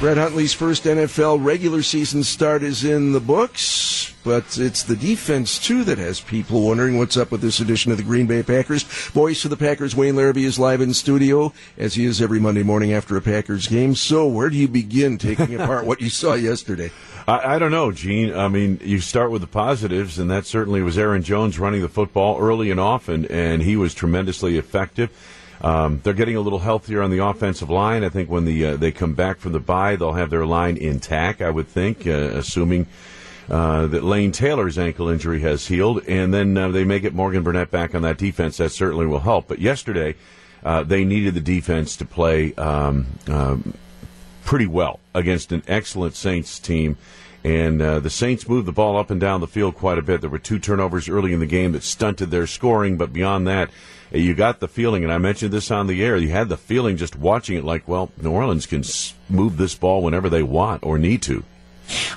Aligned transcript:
Brett 0.00 0.16
Hundley's 0.16 0.54
first 0.54 0.84
NFL 0.84 1.44
regular 1.44 1.82
season 1.82 2.24
start 2.24 2.62
is 2.62 2.84
in 2.84 3.12
the 3.12 3.20
books, 3.20 4.14
but 4.24 4.56
it's 4.56 4.82
the 4.82 4.96
defense, 4.96 5.58
too, 5.58 5.84
that 5.84 5.98
has 5.98 6.22
people 6.22 6.62
wondering 6.62 6.96
what's 6.96 7.18
up 7.18 7.30
with 7.30 7.42
this 7.42 7.60
edition 7.60 7.92
of 7.92 7.98
the 7.98 8.02
Green 8.02 8.26
Bay 8.26 8.42
Packers. 8.42 8.82
Voice 8.82 9.44
of 9.44 9.50
the 9.50 9.58
Packers, 9.58 9.94
Wayne 9.94 10.14
Larrivee, 10.14 10.46
is 10.46 10.58
live 10.58 10.80
in 10.80 10.94
studio, 10.94 11.52
as 11.76 11.96
he 11.96 12.06
is 12.06 12.22
every 12.22 12.40
Monday 12.40 12.62
morning 12.62 12.94
after 12.94 13.14
a 13.18 13.20
Packers 13.20 13.66
game. 13.66 13.94
So, 13.94 14.26
where 14.26 14.48
do 14.48 14.56
you 14.56 14.68
begin 14.68 15.18
taking 15.18 15.54
apart 15.54 15.84
what 15.86 16.00
you 16.00 16.08
saw 16.08 16.32
yesterday? 16.32 16.90
I, 17.26 17.54
I, 17.54 17.58
don't 17.58 17.70
know, 17.70 17.92
Gene. 17.92 18.34
I 18.34 18.48
mean, 18.48 18.80
you 18.82 19.00
start 19.00 19.30
with 19.30 19.40
the 19.40 19.46
positives, 19.46 20.18
and 20.18 20.30
that 20.30 20.46
certainly 20.46 20.82
was 20.82 20.98
Aaron 20.98 21.22
Jones 21.22 21.58
running 21.58 21.80
the 21.80 21.88
football 21.88 22.38
early 22.38 22.70
and 22.70 22.80
often, 22.80 23.26
and 23.26 23.62
he 23.62 23.76
was 23.76 23.94
tremendously 23.94 24.58
effective. 24.58 25.10
Um, 25.62 26.00
they're 26.02 26.14
getting 26.14 26.36
a 26.36 26.40
little 26.40 26.60
healthier 26.60 27.02
on 27.02 27.10
the 27.10 27.18
offensive 27.18 27.68
line. 27.68 28.02
I 28.02 28.08
think 28.08 28.30
when 28.30 28.46
the 28.46 28.64
uh, 28.64 28.76
they 28.76 28.92
come 28.92 29.14
back 29.14 29.38
from 29.38 29.52
the 29.52 29.60
bye, 29.60 29.96
they'll 29.96 30.14
have 30.14 30.30
their 30.30 30.46
line 30.46 30.76
intact. 30.76 31.42
I 31.42 31.50
would 31.50 31.68
think, 31.68 32.06
uh, 32.06 32.10
assuming 32.10 32.86
uh, 33.50 33.86
that 33.88 34.02
Lane 34.02 34.32
Taylor's 34.32 34.78
ankle 34.78 35.08
injury 35.08 35.40
has 35.40 35.66
healed, 35.66 36.02
and 36.08 36.32
then 36.32 36.56
uh, 36.56 36.70
they 36.70 36.84
may 36.84 36.98
get 36.98 37.14
Morgan 37.14 37.42
Burnett 37.42 37.70
back 37.70 37.94
on 37.94 38.02
that 38.02 38.16
defense. 38.16 38.56
That 38.56 38.70
certainly 38.70 39.06
will 39.06 39.20
help. 39.20 39.48
But 39.48 39.58
yesterday, 39.58 40.14
uh, 40.64 40.82
they 40.82 41.04
needed 41.04 41.34
the 41.34 41.40
defense 41.40 41.96
to 41.96 42.06
play 42.06 42.54
um, 42.54 43.06
um, 43.28 43.74
pretty 44.50 44.66
well 44.66 44.98
against 45.14 45.52
an 45.52 45.62
excellent 45.68 46.16
Saints 46.16 46.58
team. 46.58 46.96
And 47.44 47.80
uh, 47.80 48.00
the 48.00 48.10
Saints 48.10 48.48
moved 48.48 48.66
the 48.66 48.72
ball 48.72 48.96
up 48.96 49.08
and 49.08 49.20
down 49.20 49.40
the 49.40 49.46
field 49.46 49.76
quite 49.76 49.96
a 49.96 50.02
bit. 50.02 50.20
There 50.22 50.28
were 50.28 50.40
two 50.40 50.58
turnovers 50.58 51.08
early 51.08 51.32
in 51.32 51.38
the 51.38 51.46
game 51.46 51.70
that 51.70 51.84
stunted 51.84 52.32
their 52.32 52.48
scoring, 52.48 52.96
but 52.96 53.12
beyond 53.12 53.46
that, 53.46 53.70
you 54.10 54.34
got 54.34 54.58
the 54.58 54.66
feeling, 54.66 55.04
and 55.04 55.12
I 55.12 55.18
mentioned 55.18 55.52
this 55.52 55.70
on 55.70 55.86
the 55.86 56.04
air, 56.04 56.16
you 56.16 56.30
had 56.30 56.48
the 56.48 56.56
feeling 56.56 56.96
just 56.96 57.14
watching 57.14 57.56
it 57.56 57.62
like, 57.62 57.86
well, 57.86 58.10
New 58.20 58.32
Orleans 58.32 58.66
can 58.66 58.82
move 59.28 59.56
this 59.56 59.76
ball 59.76 60.02
whenever 60.02 60.28
they 60.28 60.42
want 60.42 60.82
or 60.82 60.98
need 60.98 61.22
to. 61.22 61.44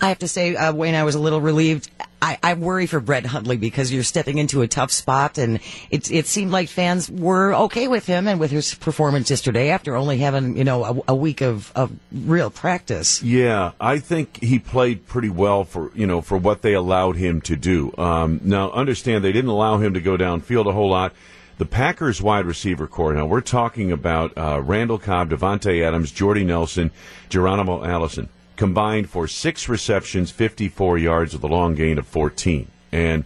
I 0.00 0.06
have 0.06 0.20
to 0.20 0.28
say, 0.28 0.54
uh, 0.54 0.72
Wayne, 0.72 0.94
I 0.94 1.02
was 1.02 1.16
a 1.16 1.20
little 1.20 1.40
relieved. 1.40 1.90
I, 2.22 2.38
I, 2.42 2.54
worry 2.54 2.86
for 2.86 3.00
Brett 3.00 3.24
Hundley 3.24 3.56
because 3.56 3.92
you're 3.92 4.02
stepping 4.02 4.38
into 4.38 4.62
a 4.62 4.68
tough 4.68 4.90
spot, 4.90 5.38
and 5.38 5.60
it, 5.90 6.10
it 6.10 6.26
seemed 6.26 6.50
like 6.50 6.68
fans 6.68 7.10
were 7.10 7.54
okay 7.54 7.88
with 7.88 8.06
him 8.06 8.28
and 8.28 8.38
with 8.38 8.50
his 8.50 8.74
performance 8.74 9.30
yesterday 9.30 9.70
after 9.70 9.96
only 9.96 10.18
having 10.18 10.56
you 10.56 10.64
know 10.64 10.84
a, 10.84 11.12
a 11.12 11.14
week 11.14 11.40
of, 11.40 11.72
of 11.74 11.92
real 12.12 12.50
practice. 12.50 13.22
Yeah, 13.22 13.72
I 13.80 13.98
think 13.98 14.42
he 14.42 14.58
played 14.58 15.06
pretty 15.06 15.30
well 15.30 15.64
for 15.64 15.90
you 15.94 16.06
know 16.06 16.20
for 16.20 16.36
what 16.36 16.62
they 16.62 16.74
allowed 16.74 17.16
him 17.16 17.40
to 17.42 17.56
do. 17.56 17.92
Um, 17.96 18.40
now, 18.44 18.70
understand 18.72 19.24
they 19.24 19.32
didn't 19.32 19.50
allow 19.50 19.78
him 19.78 19.94
to 19.94 20.00
go 20.00 20.16
downfield 20.16 20.66
a 20.66 20.72
whole 20.72 20.90
lot. 20.90 21.14
The 21.58 21.66
Packers 21.66 22.22
wide 22.22 22.46
receiver 22.46 22.86
corps. 22.86 23.14
Now 23.14 23.26
we're 23.26 23.40
talking 23.42 23.92
about 23.92 24.36
uh, 24.36 24.60
Randall 24.62 24.98
Cobb, 24.98 25.30
Davante 25.30 25.82
Adams, 25.82 26.10
Jordy 26.10 26.44
Nelson, 26.44 26.90
Geronimo 27.28 27.84
Allison 27.84 28.28
combined 28.60 29.08
for 29.08 29.26
six 29.26 29.70
receptions, 29.70 30.30
54 30.30 30.98
yards 30.98 31.32
with 31.32 31.42
a 31.42 31.46
long 31.46 31.74
gain 31.74 31.96
of 31.96 32.06
14. 32.06 32.70
And 32.92 33.24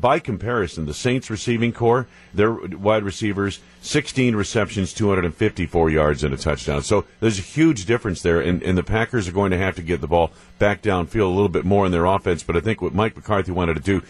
by 0.00 0.18
comparison, 0.18 0.86
the 0.86 0.94
Saints 0.94 1.28
receiving 1.28 1.74
corps, 1.74 2.06
their 2.32 2.52
wide 2.52 3.02
receivers, 3.02 3.60
16 3.82 4.34
receptions, 4.34 4.94
254 4.94 5.90
yards, 5.90 6.24
and 6.24 6.32
a 6.32 6.38
touchdown. 6.38 6.80
So 6.80 7.04
there's 7.20 7.38
a 7.38 7.42
huge 7.42 7.84
difference 7.84 8.22
there, 8.22 8.40
and, 8.40 8.62
and 8.62 8.78
the 8.78 8.82
Packers 8.82 9.28
are 9.28 9.32
going 9.32 9.50
to 9.50 9.58
have 9.58 9.76
to 9.76 9.82
get 9.82 10.00
the 10.00 10.06
ball 10.06 10.30
back 10.58 10.80
downfield 10.80 11.26
a 11.26 11.36
little 11.36 11.50
bit 11.50 11.66
more 11.66 11.84
in 11.84 11.92
their 11.92 12.06
offense. 12.06 12.42
But 12.42 12.56
I 12.56 12.60
think 12.60 12.80
what 12.80 12.94
Mike 12.94 13.14
McCarthy 13.14 13.52
wanted 13.52 13.74
to 13.74 13.80
do 13.80 14.02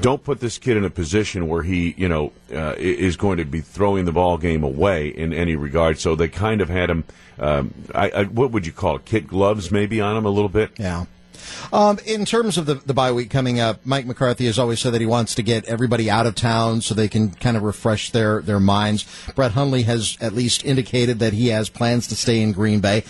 don't 0.00 0.22
put 0.22 0.40
this 0.40 0.58
kid 0.58 0.76
in 0.76 0.84
a 0.84 0.90
position 0.90 1.48
where 1.48 1.62
he, 1.62 1.94
you 1.96 2.08
know, 2.08 2.32
uh, 2.52 2.74
is 2.76 3.16
going 3.16 3.38
to 3.38 3.44
be 3.44 3.60
throwing 3.60 4.04
the 4.04 4.12
ball 4.12 4.38
game 4.38 4.62
away 4.62 5.08
in 5.08 5.32
any 5.32 5.56
regard. 5.56 5.98
So 5.98 6.14
they 6.14 6.28
kind 6.28 6.60
of 6.60 6.68
had 6.68 6.90
him. 6.90 7.04
Um, 7.38 7.74
I, 7.94 8.10
I, 8.10 8.24
what 8.24 8.50
would 8.50 8.66
you 8.66 8.72
call 8.72 8.96
it? 8.96 9.04
Kid 9.04 9.28
gloves, 9.28 9.70
maybe 9.70 10.00
on 10.00 10.16
him 10.16 10.26
a 10.26 10.30
little 10.30 10.48
bit. 10.48 10.72
Yeah. 10.78 11.06
Um, 11.72 11.98
in 12.04 12.24
terms 12.24 12.58
of 12.58 12.66
the, 12.66 12.74
the 12.74 12.94
bye 12.94 13.12
week 13.12 13.30
coming 13.30 13.60
up, 13.60 13.84
Mike 13.84 14.06
McCarthy 14.06 14.46
has 14.46 14.58
always 14.58 14.80
said 14.80 14.92
that 14.92 15.00
he 15.00 15.06
wants 15.06 15.34
to 15.36 15.42
get 15.42 15.64
everybody 15.66 16.10
out 16.10 16.26
of 16.26 16.34
town 16.34 16.80
so 16.80 16.94
they 16.94 17.08
can 17.08 17.30
kind 17.30 17.56
of 17.56 17.62
refresh 17.62 18.10
their, 18.10 18.42
their 18.42 18.60
minds. 18.60 19.06
Brett 19.34 19.52
Hundley 19.52 19.82
has 19.82 20.16
at 20.20 20.32
least 20.32 20.64
indicated 20.64 21.18
that 21.20 21.32
he 21.32 21.48
has 21.48 21.68
plans 21.68 22.06
to 22.08 22.16
stay 22.16 22.40
in 22.40 22.52
Green 22.52 22.80
Bay. 22.80 23.04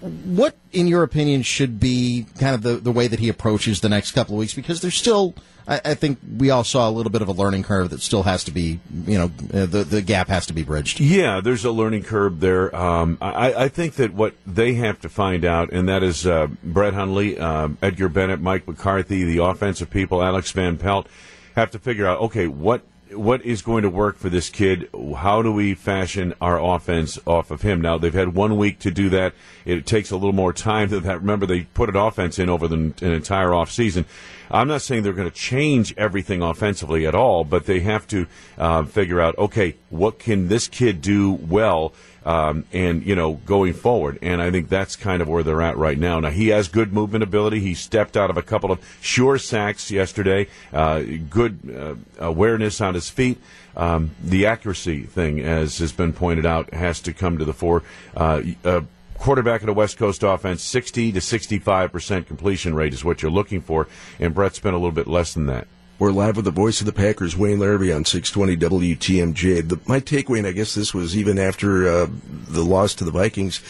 What, 0.00 0.56
in 0.72 0.86
your 0.86 1.02
opinion, 1.02 1.42
should 1.42 1.78
be 1.78 2.26
kind 2.38 2.54
of 2.54 2.62
the, 2.62 2.76
the 2.76 2.92
way 2.92 3.06
that 3.06 3.18
he 3.18 3.28
approaches 3.28 3.80
the 3.80 3.88
next 3.88 4.12
couple 4.12 4.34
of 4.34 4.38
weeks? 4.38 4.54
Because 4.54 4.80
there's 4.80 4.94
still, 4.94 5.34
I, 5.68 5.80
I 5.84 5.94
think 5.94 6.18
we 6.38 6.50
all 6.50 6.64
saw 6.64 6.88
a 6.88 6.92
little 6.92 7.12
bit 7.12 7.22
of 7.22 7.28
a 7.28 7.32
learning 7.32 7.62
curve 7.62 7.90
that 7.90 8.00
still 8.00 8.22
has 8.22 8.44
to 8.44 8.50
be, 8.50 8.80
you 9.06 9.18
know, 9.18 9.30
uh, 9.52 9.66
the, 9.66 9.84
the 9.84 10.02
gap 10.02 10.28
has 10.28 10.46
to 10.46 10.52
be 10.52 10.64
bridged. 10.64 10.98
Yeah, 10.98 11.40
there's 11.40 11.64
a 11.64 11.70
learning 11.70 12.04
curve 12.04 12.40
there. 12.40 12.74
Um, 12.74 13.18
I, 13.20 13.52
I, 13.54 13.68
think 13.68 13.94
that 13.94 14.14
what 14.14 14.34
they 14.46 14.74
have 14.74 15.00
to 15.02 15.08
find 15.08 15.44
out, 15.44 15.70
and 15.70 15.88
that 15.88 16.02
is 16.02 16.26
uh, 16.26 16.46
Brett 16.64 16.94
Hundley, 16.94 17.38
uh, 17.38 17.68
Edgar 17.82 18.08
Bennett, 18.08 18.40
Mike 18.40 18.66
McCarthy, 18.66 19.24
the 19.24 19.44
offensive 19.44 19.90
people, 19.90 20.22
Alex 20.22 20.50
Van 20.52 20.78
Pelt, 20.78 21.06
have 21.54 21.70
to 21.72 21.78
figure 21.78 22.06
out, 22.06 22.20
okay, 22.20 22.46
what 22.46 22.82
what 23.12 23.44
is 23.44 23.62
going 23.62 23.82
to 23.82 23.90
work 23.90 24.18
for 24.18 24.28
this 24.28 24.50
kid? 24.50 24.88
How 25.16 25.42
do 25.42 25.52
we 25.52 25.74
fashion 25.74 26.34
our 26.40 26.60
offense 26.60 27.18
off 27.26 27.50
of 27.50 27.62
him? 27.62 27.80
Now 27.80 27.98
they've 27.98 28.12
had 28.12 28.34
one 28.34 28.56
week 28.56 28.78
to 28.80 28.90
do 28.90 29.08
that. 29.10 29.34
It 29.64 29.86
takes 29.86 30.10
a 30.10 30.16
little 30.16 30.32
more 30.32 30.52
time 30.52 30.88
than 30.88 31.02
that. 31.04 31.20
Remember, 31.20 31.46
they 31.46 31.62
put 31.62 31.88
an 31.88 31.96
offense 31.96 32.38
in 32.38 32.48
over 32.48 32.68
the, 32.68 32.76
an 32.76 33.12
entire 33.12 33.54
off 33.54 33.70
season. 33.70 34.04
I'm 34.50 34.68
not 34.68 34.82
saying 34.82 35.02
they're 35.02 35.12
going 35.12 35.30
to 35.30 35.36
change 35.36 35.94
everything 35.96 36.42
offensively 36.42 37.06
at 37.06 37.14
all, 37.14 37.44
but 37.44 37.66
they 37.66 37.80
have 37.80 38.06
to 38.08 38.26
uh, 38.56 38.84
figure 38.84 39.20
out, 39.20 39.36
okay, 39.36 39.76
what 39.90 40.18
can 40.18 40.48
this 40.48 40.68
kid 40.68 41.02
do 41.02 41.32
well? 41.32 41.92
Um, 42.28 42.66
and 42.74 43.06
you 43.06 43.14
know 43.14 43.34
going 43.46 43.72
forward. 43.72 44.18
And 44.20 44.42
I 44.42 44.50
think 44.50 44.68
that's 44.68 44.96
kind 44.96 45.22
of 45.22 45.28
where 45.28 45.42
they're 45.42 45.62
at 45.62 45.78
right 45.78 45.96
now. 45.96 46.20
Now 46.20 46.28
he 46.28 46.48
has 46.48 46.68
good 46.68 46.92
movement 46.92 47.24
ability. 47.24 47.60
He 47.60 47.72
stepped 47.72 48.18
out 48.18 48.28
of 48.28 48.36
a 48.36 48.42
couple 48.42 48.70
of 48.70 48.80
sure 49.00 49.38
sacks 49.38 49.90
yesterday. 49.90 50.48
Uh, 50.70 51.04
good 51.30 51.58
uh, 51.74 51.94
awareness 52.22 52.82
on 52.82 52.92
his 52.92 53.08
feet. 53.08 53.38
Um, 53.78 54.10
the 54.22 54.44
accuracy 54.44 55.04
thing, 55.04 55.40
as 55.40 55.78
has 55.78 55.92
been 55.92 56.12
pointed 56.12 56.44
out, 56.44 56.74
has 56.74 57.00
to 57.00 57.14
come 57.14 57.38
to 57.38 57.46
the 57.46 57.54
fore. 57.54 57.82
Uh, 58.14 58.42
uh 58.62 58.82
quarterback 59.18 59.62
in 59.62 59.68
a 59.68 59.72
West 59.72 59.96
Coast 59.96 60.22
offense, 60.22 60.62
60 60.62 61.12
to 61.12 61.20
65 61.22 61.90
percent 61.90 62.26
completion 62.26 62.74
rate 62.74 62.92
is 62.92 63.04
what 63.04 63.22
you're 63.22 63.30
looking 63.30 63.62
for, 63.62 63.88
and 64.20 64.34
Brett's 64.34 64.58
been 64.58 64.74
a 64.74 64.78
little 64.78 64.92
bit 64.92 65.06
less 65.06 65.32
than 65.32 65.46
that. 65.46 65.66
We're 65.98 66.12
live 66.12 66.36
with 66.36 66.44
the 66.44 66.52
voice 66.52 66.78
of 66.78 66.86
the 66.86 66.92
Packers, 66.92 67.36
Wayne 67.36 67.58
Larrivee, 67.58 67.94
on 67.94 68.04
620 68.04 68.94
WTMJ. 68.94 69.68
The, 69.68 69.80
my 69.86 69.98
takeaway, 69.98 70.38
and 70.38 70.46
I 70.46 70.52
guess 70.52 70.72
this 70.72 70.94
was 70.94 71.16
even 71.16 71.40
after 71.40 71.88
uh, 71.88 72.06
the 72.48 72.64
loss 72.64 72.94
to 72.94 73.04
the 73.04 73.10
Vikings, 73.10 73.60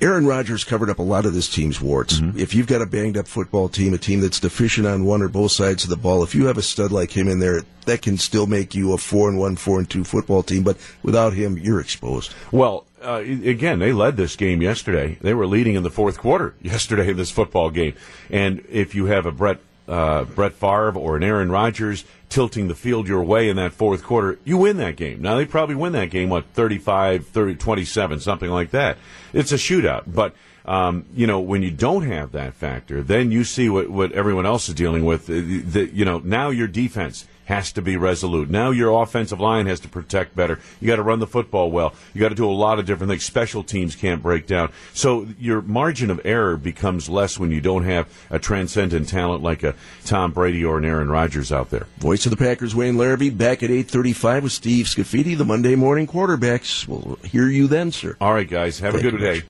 Aaron 0.00 0.26
Rodgers 0.26 0.64
covered 0.64 0.88
up 0.88 0.98
a 0.98 1.02
lot 1.02 1.26
of 1.26 1.34
this 1.34 1.46
team's 1.46 1.78
warts. 1.78 2.20
Mm-hmm. 2.20 2.38
If 2.38 2.54
you've 2.54 2.66
got 2.66 2.80
a 2.80 2.86
banged 2.86 3.18
up 3.18 3.28
football 3.28 3.68
team, 3.68 3.92
a 3.92 3.98
team 3.98 4.22
that's 4.22 4.40
deficient 4.40 4.86
on 4.86 5.04
one 5.04 5.20
or 5.20 5.28
both 5.28 5.52
sides 5.52 5.84
of 5.84 5.90
the 5.90 5.96
ball, 5.98 6.22
if 6.22 6.34
you 6.34 6.46
have 6.46 6.56
a 6.56 6.62
stud 6.62 6.90
like 6.90 7.14
him 7.14 7.28
in 7.28 7.38
there, 7.38 7.64
that 7.84 8.00
can 8.00 8.16
still 8.16 8.46
make 8.46 8.74
you 8.74 8.94
a 8.94 8.98
four 8.98 9.28
and 9.28 9.38
one, 9.38 9.56
four 9.56 9.78
and 9.78 9.90
two 9.90 10.04
football 10.04 10.42
team. 10.42 10.62
But 10.62 10.78
without 11.02 11.34
him, 11.34 11.58
you're 11.58 11.80
exposed. 11.80 12.32
Well, 12.50 12.86
uh, 13.02 13.22
again, 13.22 13.78
they 13.78 13.92
led 13.92 14.16
this 14.16 14.36
game 14.36 14.62
yesterday. 14.62 15.18
They 15.20 15.34
were 15.34 15.46
leading 15.46 15.74
in 15.74 15.82
the 15.82 15.90
fourth 15.90 16.16
quarter 16.16 16.54
yesterday 16.62 17.10
in 17.10 17.18
this 17.18 17.30
football 17.30 17.68
game. 17.68 17.92
And 18.30 18.64
if 18.70 18.94
you 18.94 19.04
have 19.06 19.26
a 19.26 19.32
Brett 19.32 19.58
uh, 19.88 20.24
Brett 20.24 20.52
Favre 20.52 20.96
or 20.96 21.16
an 21.16 21.22
Aaron 21.22 21.50
Rodgers 21.50 22.04
tilting 22.28 22.68
the 22.68 22.74
field 22.74 23.06
your 23.06 23.22
way 23.22 23.48
in 23.48 23.56
that 23.56 23.72
fourth 23.72 24.02
quarter, 24.02 24.38
you 24.44 24.58
win 24.58 24.76
that 24.78 24.96
game. 24.96 25.22
Now, 25.22 25.36
they 25.36 25.44
probably 25.44 25.74
win 25.74 25.92
that 25.92 26.10
game, 26.10 26.28
what, 26.28 26.44
35, 26.54 27.26
30, 27.28 27.54
27, 27.54 28.20
something 28.20 28.50
like 28.50 28.72
that. 28.72 28.98
It's 29.32 29.52
a 29.52 29.56
shootout. 29.56 30.02
But, 30.06 30.34
um, 30.64 31.04
you 31.14 31.26
know, 31.26 31.40
when 31.40 31.62
you 31.62 31.70
don't 31.70 32.02
have 32.02 32.32
that 32.32 32.54
factor, 32.54 33.02
then 33.02 33.30
you 33.30 33.44
see 33.44 33.68
what, 33.68 33.88
what 33.88 34.12
everyone 34.12 34.46
else 34.46 34.68
is 34.68 34.74
dealing 34.74 35.04
with. 35.04 35.26
The, 35.26 35.60
the, 35.60 35.86
you 35.86 36.04
know, 36.04 36.18
now 36.18 36.50
your 36.50 36.66
defense 36.66 37.26
has 37.46 37.72
to 37.72 37.82
be 37.82 37.96
resolute. 37.96 38.50
Now 38.50 38.70
your 38.70 39.02
offensive 39.02 39.40
line 39.40 39.66
has 39.66 39.80
to 39.80 39.88
protect 39.88 40.36
better. 40.36 40.60
You 40.80 40.86
got 40.86 40.96
to 40.96 41.02
run 41.02 41.18
the 41.18 41.26
football 41.26 41.70
well. 41.70 41.94
You 42.12 42.20
got 42.20 42.28
to 42.28 42.34
do 42.34 42.48
a 42.48 42.52
lot 42.52 42.78
of 42.78 42.86
different 42.86 43.10
things. 43.10 43.24
Special 43.24 43.62
teams 43.62 43.96
can't 43.96 44.22
break 44.22 44.46
down. 44.46 44.70
So 44.92 45.26
your 45.38 45.62
margin 45.62 46.10
of 46.10 46.20
error 46.24 46.56
becomes 46.56 47.08
less 47.08 47.38
when 47.38 47.50
you 47.50 47.60
don't 47.60 47.84
have 47.84 48.08
a 48.30 48.38
transcendent 48.38 49.08
talent 49.08 49.42
like 49.42 49.62
a 49.62 49.74
Tom 50.04 50.32
Brady 50.32 50.64
or 50.64 50.78
an 50.78 50.84
Aaron 50.84 51.08
Rodgers 51.08 51.50
out 51.50 51.70
there. 51.70 51.86
Voice 51.98 52.26
of 52.26 52.30
the 52.30 52.36
Packers, 52.36 52.74
Wayne 52.74 52.94
Larrivee, 52.94 53.36
back 53.36 53.62
at 53.62 53.70
8.35 53.70 54.42
with 54.42 54.52
Steve 54.52 54.86
Scafidi, 54.86 55.36
the 55.36 55.44
Monday 55.44 55.74
morning 55.74 56.06
quarterbacks. 56.06 56.86
We'll 56.86 57.16
hear 57.24 57.48
you 57.48 57.68
then, 57.68 57.92
sir. 57.92 58.16
All 58.20 58.34
right, 58.34 58.48
guys. 58.48 58.80
Have 58.80 58.94
Thank 58.94 59.06
a 59.06 59.10
good 59.10 59.20
day. 59.20 59.42